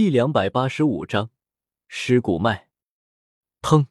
[0.00, 1.28] 第两百八十五章
[1.86, 2.70] 尸骨脉。
[3.60, 3.88] 砰！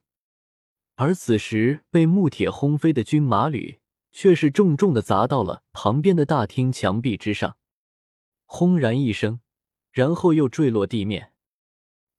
[0.95, 3.79] 而此时被木铁轰飞的军马吕，
[4.11, 7.57] 却是重重的砸到了旁边的大厅墙壁之上，
[8.47, 9.41] 轰然一声，
[9.91, 11.33] 然后又坠落地面。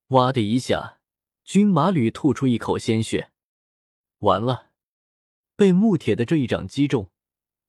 [0.07, 0.99] 哇的一下，
[1.43, 3.33] 军马吕吐出一口鲜血。
[4.19, 4.69] 完了，
[5.57, 7.11] 被木铁的这一掌击中，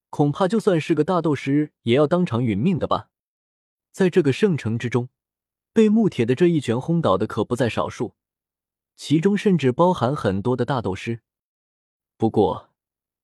[0.09, 3.11] 恐怕就算是个大斗师，也要当场殒命的吧？
[3.91, 5.09] 在这个圣城之中。
[5.73, 8.15] 被木铁的这一拳轰倒的可不在少数，
[8.95, 11.21] 其中甚至包含很多的大斗师。
[12.17, 12.71] 不过，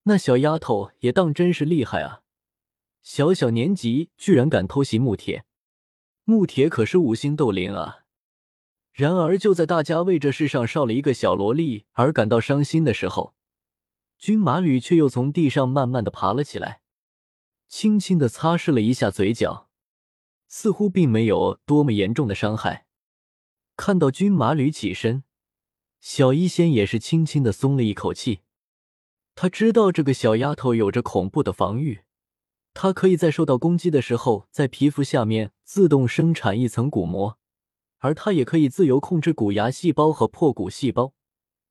[0.03, 2.21] 那小丫头也当真是厉害啊！
[3.01, 5.45] 小小年纪居然敢偷袭木铁，
[6.23, 7.99] 木铁可是五星斗灵啊！
[8.91, 13.35] 然而，就在大家为这世上少了一个小萝莉而感到伤心的时候，
[14.17, 16.81] 军马吕却又从地上慢慢的爬了起来，
[17.67, 19.68] 轻轻的擦拭了一下嘴角。
[20.49, 22.87] 似乎并没有多么严重的伤害。
[23.77, 25.23] 看到军马吕起身，
[26.01, 28.41] 小医仙也是轻轻的松了一口气。
[29.35, 32.01] 他知道这个小丫头有着恐怖的防御，
[32.73, 37.37] 她可以在受到攻击的时候，在皮肤下面自动生产一层骨膜，
[37.99, 41.13] 而她也可以自由控制骨牙细胞和破骨细胞，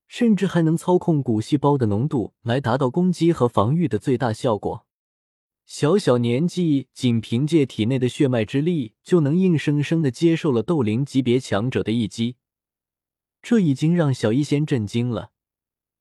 [0.06, 4.86] 甚至还能操控骨细胞的浓度来达到攻击和防御的最大效果。
[5.68, 12.36] 小小年纪，仅凭借体内的血脉之力，就能硬生生的接受了斗灵级别强者的一击，
[13.42, 15.30] 这已经让小医仙震惊了。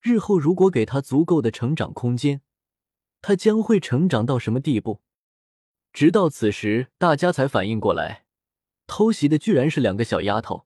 [0.02, 2.40] 日后如果给他足够的成长空间，
[3.22, 5.02] 他将会成长到什么地步？
[5.92, 8.24] 直到此时，大家才反应过来，
[8.88, 10.66] 偷袭的居然是两个小丫头，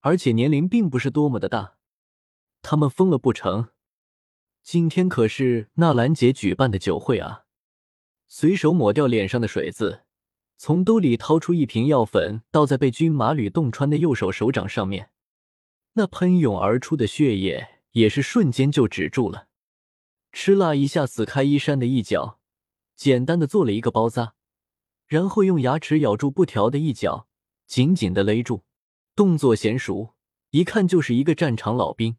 [0.00, 1.76] 而且年龄并不是多么的大。
[2.62, 3.68] 他们疯了不成？
[4.62, 7.43] 今天可是纳兰姐举办的酒会啊！
[8.36, 10.00] 随手抹掉脸上的水渍，
[10.56, 15.10] 从兜里掏出一瓶药粉，倒在被军马吕洞穿的右手手掌上面。
[15.92, 19.46] 那喷涌而出的血液也是瞬间就止住了。
[20.32, 22.40] 吃啦一下，死开衣衫的一角，
[22.96, 24.34] 简单的做了一个包扎，
[25.06, 27.28] 然后用牙齿咬住布条的一角，
[27.68, 28.64] 紧紧的勒住。
[29.14, 30.14] 动作娴熟，
[30.50, 32.16] 一看就是一个战场老兵。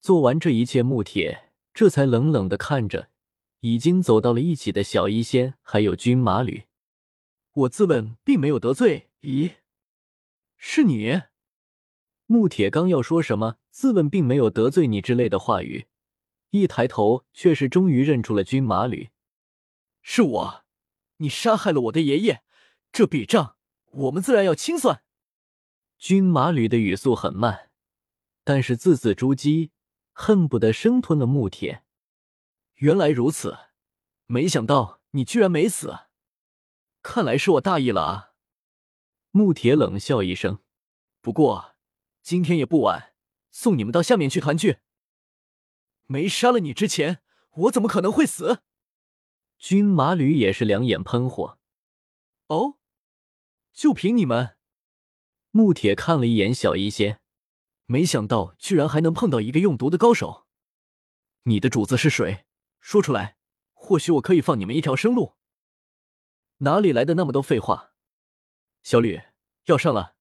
[0.00, 3.10] 做完这一切，木铁这才冷冷的看着。
[3.60, 6.64] 已经走到了一起的小医仙，还有军马吕，
[7.52, 9.10] 我自问并没有得罪。
[9.20, 9.56] 咦，
[10.56, 11.22] 是你？
[12.26, 15.88] 穆铁刚要说什么“自问并没有得罪你”之类的话语，
[16.50, 19.10] 一抬头却是终于认出了军马吕。
[20.00, 20.64] 是我，
[21.18, 22.42] 你杀害了我的爷爷，
[22.90, 23.56] 这笔账
[23.90, 25.02] 我们自然要清算。
[25.98, 27.70] 军马吕的语速很慢，
[28.42, 29.70] 但是字字珠玑，
[30.12, 31.82] 恨不得生吞了穆铁。
[32.80, 33.58] 原来如此，
[34.24, 36.06] 没想到你居然没死，
[37.02, 38.32] 看来是我大意了啊！
[39.32, 40.60] 穆铁冷笑一声。
[41.20, 41.76] 不过
[42.22, 43.12] 今天也不晚，
[43.50, 44.78] 送你们到下面去团聚。
[46.06, 48.62] 没杀了你之前，我怎么可能会死？
[49.58, 51.58] 军马吕也是两眼喷火。
[52.46, 52.78] 哦，
[53.74, 54.56] 就凭你们？
[55.50, 57.20] 穆铁看了一眼小医仙，
[57.84, 60.46] 没想到居然还能碰到一个用毒的高手。
[61.42, 62.46] 你的主子是谁？
[62.80, 63.36] 说出来，
[63.72, 65.34] 或许我可以放你们一条生路。
[66.58, 67.92] 哪里来的那么多废话？
[68.82, 69.20] 小吕，
[69.66, 70.16] 要上了。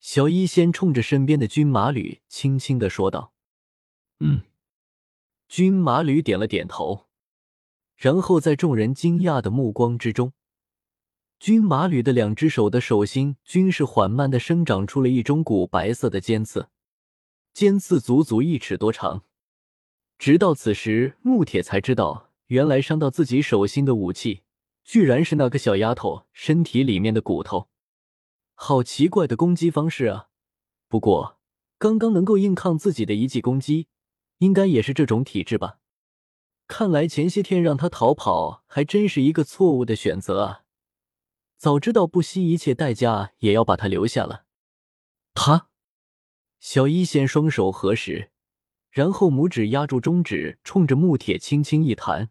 [0.00, 3.32] 小医仙冲着身边的军马吕轻轻的说道
[4.20, 4.42] ：“嗯。”
[5.48, 7.08] 军马吕点了点头，
[7.94, 10.32] 然后在众人惊讶的目光之中，
[11.38, 16.70] 军马吕的两只手的手心均是缓慢的生长出了一种古白色的尖刺，
[17.52, 19.24] 尖刺足足一尺多长。
[20.22, 24.44] 直到此时，穆铁才知道，原来伤到自己手心的武器，
[24.84, 27.68] 居然是那个小丫头身体里面的骨头。
[28.54, 30.28] 好奇怪的攻击方式啊！
[30.86, 31.40] 不过，
[31.76, 33.88] 刚刚能够硬抗自己的一记攻击，
[34.38, 35.80] 应该也是这种体质吧？
[36.68, 40.62] 看来前些天让他逃跑，还真是一个错误的选择啊！
[41.56, 44.44] 早知道不惜一切代价也要把他留下了。
[45.34, 45.66] 他，
[46.60, 48.30] 小一仙双手合十。
[48.92, 52.30] 然后拇指压住中指，冲着木铁轻轻一弹，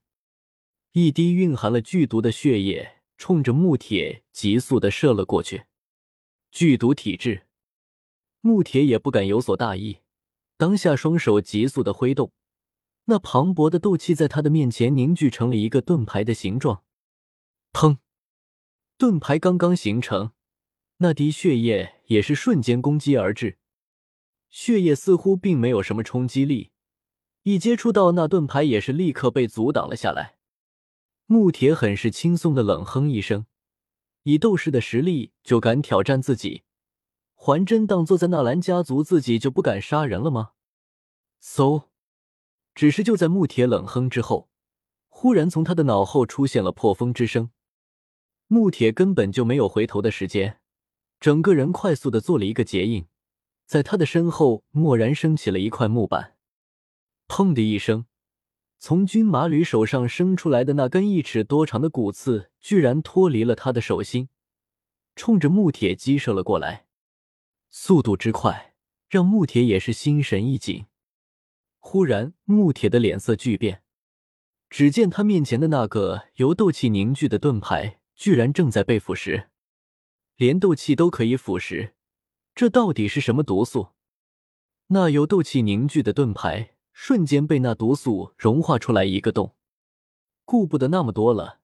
[0.92, 5.66] 一滴蕴含了剧毒的血液冲着木铁急速的射了过去。
[6.52, 7.48] 剧毒体质，
[8.42, 10.02] 木铁也不敢有所大意，
[10.56, 12.32] 当下双手急速的挥动，
[13.06, 16.84] 那磅礴的斗气在他的面前凝聚成了一个盾牌的形状。
[17.74, 17.98] 砰！
[18.98, 20.34] 盾牌刚刚形成，
[20.98, 23.58] 那滴血液也是瞬间攻击而至。
[24.52, 26.72] 血液似乎并没有什么冲击力，
[27.44, 30.36] 一接触到那盾牌也是立刻被阻挡了下来。
[31.26, 33.46] 木铁很是轻松的冷哼一声，
[34.24, 36.64] 以斗士的实力就敢挑战自己，
[37.34, 40.52] 还真当坐在纳兰家族自己就不敢杀人了吗？
[41.42, 41.86] 嗖！
[42.76, 44.50] 只是就在穆铁冷哼之后，
[45.08, 47.52] 忽然从他的脑后出现了破风之声。
[48.48, 50.60] 穆铁根本就没有回头的时间，
[51.22, 53.06] 整个人快速的做了一个结印，
[53.72, 56.36] 在他的身后蓦然升起了一块木板，
[57.30, 58.06] 砰的一声，
[58.78, 64.28] 从军马吕手上生出来的那根一尺多长的骨刺居然脱离了他的手心，
[65.16, 66.88] 冲着木铁击射了过来，
[67.70, 68.74] 速度之快
[69.08, 70.88] 让穆铁也是心神一紧。
[71.80, 73.84] 忽然，穆铁的脸色巨变，
[74.70, 78.02] 只见他面前的那个由斗气凝聚的盾牌。
[78.18, 79.48] 居然正在被腐蚀，
[80.36, 81.94] 连斗气都可以腐蚀，
[82.54, 83.90] 这到底是什么毒素？
[84.88, 89.56] 那由斗气凝聚的盾牌瞬间被那毒素融化出来一个洞，
[90.44, 91.62] 顾不得那么多了，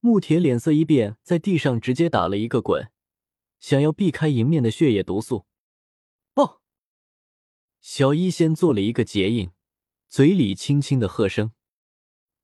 [0.00, 2.90] 穆铁脸色一变，在地上直接打了一个滚，
[3.60, 5.46] 想要避开迎面的血液毒素。
[6.34, 6.60] 爆！
[7.80, 9.50] 小医仙做了一个结印，
[10.08, 11.52] 嘴里轻轻的喝声：“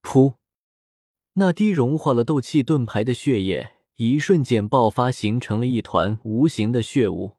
[0.02, 0.36] 噗。”
[1.34, 7.38] 那滴融化了斗气盾牌的血液，一瞬间爆发，形成了一团无形的血雾。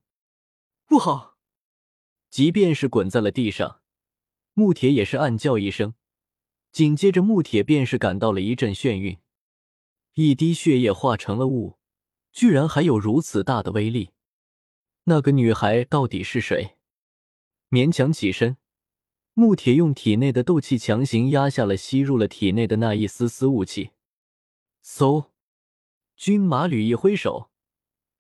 [0.85, 1.38] 不好！
[2.30, 3.81] 即便是滚在了地上，
[4.53, 5.95] 穆铁也是暗叫一声。
[6.71, 9.19] 紧接着，穆铁便是感到了一阵眩晕。
[10.13, 11.77] 一滴血液化成了雾，
[12.31, 14.12] 居然还有如此大的威力。
[15.06, 16.77] 那个女孩到底是谁？
[17.69, 18.57] 勉强起身。
[19.36, 23.91] 穆铁用体内的斗气强行压下了吸入了体内的那一丝丝雾气。
[24.83, 25.29] 嗖，
[26.15, 27.50] 军马吕一挥手，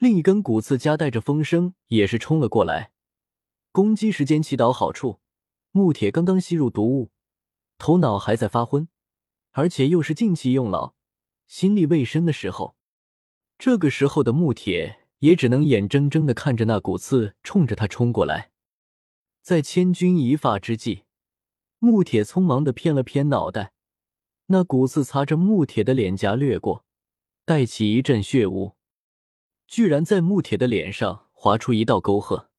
[0.03, 2.91] 另一根骨刺夹带着风声也是冲了过来。
[3.71, 5.21] 攻击时间起到好处。
[5.71, 7.11] 穆铁刚刚吸入毒物，
[7.77, 8.89] 头脑还在发昏，
[9.51, 10.93] 而且又是劲气用老、
[11.47, 12.75] 心力未深的时候。
[13.57, 18.51] 这个时候的穆铁也只能眼睁睁的看着那骨刺冲着他冲过来。
[19.41, 21.03] 在千钧一发之际，
[21.79, 23.71] 穆铁匆忙的偏了偏脑袋，
[24.47, 26.83] 那骨刺擦着穆铁的脸颊掠过，
[27.45, 28.73] 带起一阵血雾，
[29.73, 32.51] 居然在穆铁的脸上划出一道沟壑。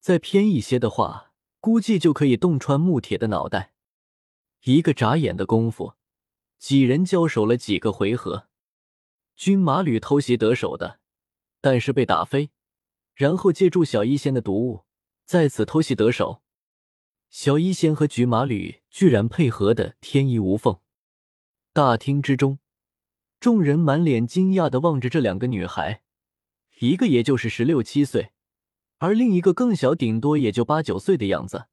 [0.00, 3.74] 再偏一些的话，估计就可以洞穿穆铁的脑袋。
[4.62, 5.92] 一个眨眼的功夫，
[6.58, 8.48] 几人交手了几个回合，
[9.36, 11.00] 军马吕偷袭得手的，
[11.60, 12.48] 但是被打飞，
[13.14, 14.84] 然后借助小医仙的毒物。
[15.26, 16.40] 再次偷袭得手，
[17.28, 20.78] 小医仙和菊马吕居然配合的天衣无缝。
[21.74, 22.58] 大厅之中，
[23.38, 26.02] 众人满脸惊讶的望着这两个女孩，
[26.82, 28.32] 一个也就是十六七岁，
[28.98, 31.66] 而另一个更小，顶多也就八九岁的样子。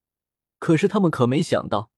[0.60, 1.90] 可是他们可没想到，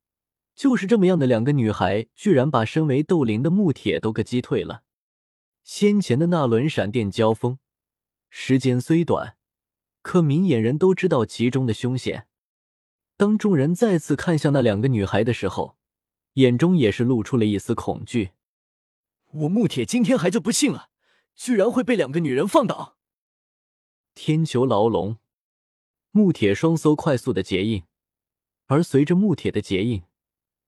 [0.55, 4.83] 就是这么样的两个女孩，居然把身为斗灵的穆铁都给击退了。
[5.65, 7.59] 先前的那轮闪电交锋，
[8.29, 9.35] 时间虽短。
[10.01, 12.27] 可明眼人都知道其中的凶险。
[13.17, 15.77] 当众人再次看向那两个女孩的时候，
[16.35, 18.31] 眼中也是露出了一丝恐惧。
[19.33, 20.89] 我木铁今天还就不信了，
[21.35, 22.97] 居然会被两个女人放倒！
[24.13, 25.17] 天囚牢笼，
[26.11, 27.83] 木铁双搜快速的结印，
[28.67, 30.03] 而随着木铁的结印，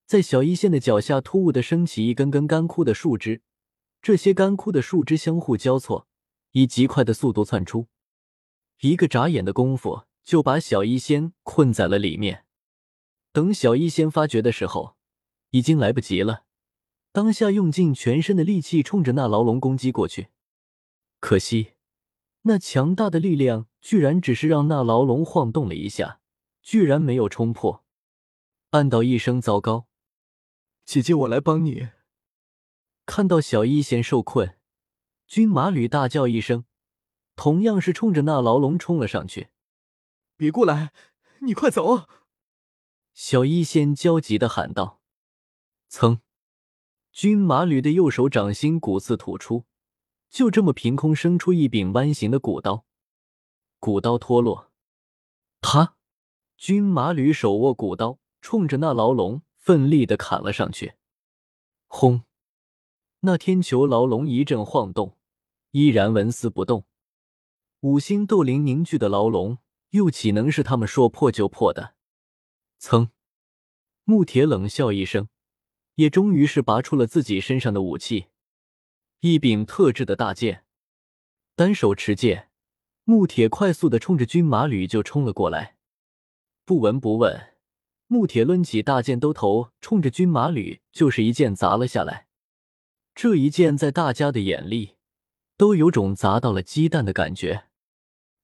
[0.06, 3.42] 在小一线的脚下突兀的升起一根根干枯的树枝，
[4.00, 6.08] 这些干枯的树枝相互交错，
[6.52, 7.86] 以极快的速度窜出。
[8.80, 12.44] 一个眨眼的功夫，就把小医仙困在了里面。
[13.32, 14.96] 等小医仙发觉的时候，
[15.50, 16.44] 已经来不及了。
[17.12, 20.28] 当下用尽全身的力气冲着那牢笼攻击过去，
[21.20, 21.73] 可惜
[22.46, 26.20] 那强大的力量居然只是让那牢笼晃动了一下，
[26.62, 27.84] 居然没有冲破。
[28.70, 29.86] 暗道一声糟糕，
[30.84, 31.88] 姐姐，我来帮你。
[33.06, 34.58] 看到小医仙受困，
[35.26, 36.64] 军马吕大叫一声。
[37.36, 39.48] 同样是冲着那牢笼冲了上去，
[40.36, 40.92] 别过来！
[41.40, 42.06] 你快走！
[43.12, 45.00] 小医仙焦急的喊道。
[45.88, 46.20] 噌，
[47.10, 49.64] 军马吕的右手掌心骨刺吐出，
[50.34, 52.84] 就这么凭空生出一柄弯形的骨刀，
[53.78, 54.72] 骨刀脱落。
[55.60, 55.94] 他，
[56.56, 60.94] 军马吕手握骨刀，冲着那牢笼奋力的砍了上去。
[61.86, 62.24] 轰！
[63.20, 65.16] 那天球牢笼一阵晃动，
[65.70, 66.84] 依然纹丝不动。
[67.82, 69.58] 五星斗灵凝聚的牢笼，
[69.90, 71.94] 又岂能是他们说破就破的？
[72.80, 73.10] 噌！
[74.02, 75.28] 穆铁冷笑一声，
[75.94, 78.26] 也终于是拔出了自己身上的武器，
[79.26, 80.64] 一柄特制的大剑。
[81.56, 82.50] 单手持剑，
[83.04, 85.76] 穆铁快速的冲着军马吕就冲了过来。
[86.66, 87.54] 不闻不问，
[88.06, 92.26] 穆铁抡起大剑兜头，冲着军马吕就是一剑砸了下来。
[93.14, 94.96] 这一剑在大家的眼里，
[95.56, 97.68] 都有种砸到了鸡蛋的感觉。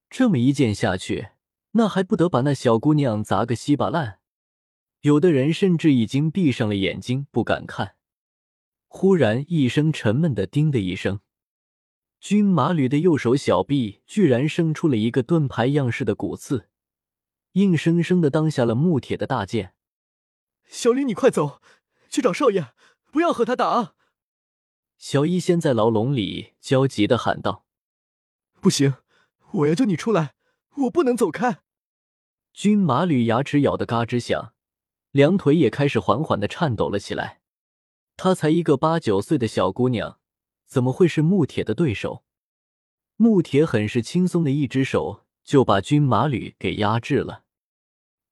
[0.08, 1.28] 这么一剑下去，
[1.72, 4.20] 那还不得把那小姑娘砸个稀巴烂？
[5.02, 7.96] 有的人甚至已经闭上了眼睛，不敢看。
[8.92, 11.20] 忽然一声沉闷的“叮”的一声，
[12.18, 16.68] 军马吕的右手小臂居然生出了一个盾牌样式的骨刺，
[17.52, 19.74] 硬生生的当下了木铁的大剑。
[20.66, 21.62] 小李，你快走，
[22.10, 22.72] 去找少爷，
[23.12, 23.94] 不要和他打。
[24.98, 27.64] 小医仙在牢笼里焦急的喊道
[28.60, 28.96] ：“不行，
[29.52, 30.34] 我要救你出来，
[30.78, 31.60] 我不能走开。”
[32.52, 34.52] 军马吕牙齿咬得嘎吱响。
[35.12, 37.39] 两腿也开始缓缓的颤抖了起来。
[38.22, 40.20] 她才一个八九岁的小姑娘，
[40.66, 42.22] 怎么会是穆铁的对手？
[43.16, 47.44] 穆铁很是轻松的一只手就把军马吕给压制了。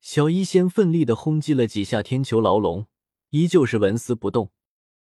[0.02, 2.87] 小医仙奋力的轰击了几下天球牢笼，
[3.30, 4.52] 依旧是纹丝不动。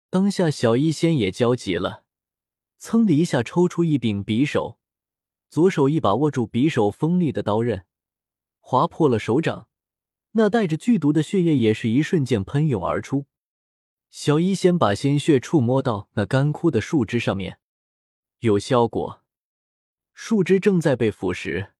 [0.08, 2.04] 当下小医仙也焦急了，
[2.78, 4.78] 噌的一下抽出一柄匕首，
[5.48, 7.86] 左手一把握住匕首锋利的刀刃，
[8.60, 9.66] 划破了手掌。
[10.30, 13.26] 那带着剧毒的血液也是一瞬间喷涌而出。
[14.10, 17.60] 小医仙把鲜血触摸到那干枯的树枝上面，
[18.40, 19.22] 有效果。
[20.12, 21.70] 树枝正在被腐蚀。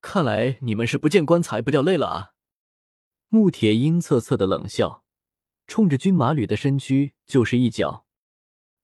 [0.00, 2.32] 看来你们是不见棺材不掉泪了啊！
[3.28, 5.04] 穆铁阴恻恻的冷笑，
[5.68, 8.04] 冲着军马吕的身躯就是一脚。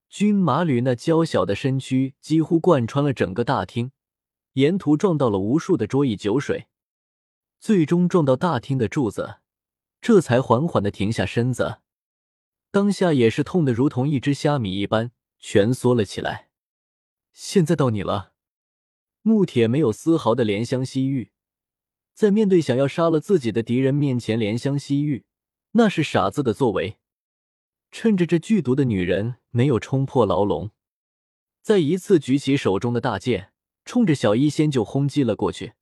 [0.08, 3.90] 军马吕那娇小的身躯几乎贯穿了整个大厅，
[4.52, 6.68] 沿途撞到了无数的桌椅酒水。
[7.58, 9.40] 最终撞到大厅的柱子，
[10.00, 11.80] 这才缓缓的停下身子。
[12.70, 16.50] 当下也是痛得如同一只虾米一般蜷缩了起来。
[17.32, 18.32] 现在到你了，
[19.22, 21.32] 穆铁没有丝毫的怜香惜玉，
[22.14, 25.24] 在面对想要杀了自己的敌人面前怜香惜玉，
[25.72, 26.98] 那是傻子的作为。
[27.90, 30.70] 趁着这剧毒的女人没有冲破牢笼，
[31.60, 33.52] 再一次举起手中的大剑，
[33.84, 35.72] 冲着小医仙就轰击了过去。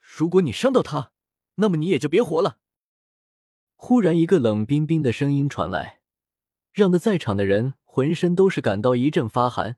[0.00, 1.12] 如果你伤到她，
[1.56, 2.58] 那么你也就别活了。
[3.76, 6.00] 忽然，一个冷冰冰的声音传来，
[6.72, 9.76] 让得在场的人浑身都是感到一阵发寒。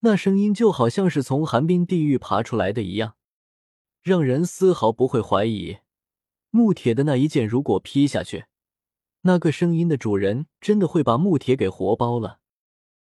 [0.00, 3.14] 那声音就好像是从寒冰地狱爬出来的一样，
[4.02, 5.78] 让人丝毫不会怀疑
[6.50, 8.46] 木铁的那一剑如果劈下去，
[9.22, 12.40] 那个声音的主人真的会把木铁给活剥了。